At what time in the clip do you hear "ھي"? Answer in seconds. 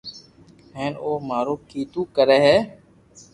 2.45-2.57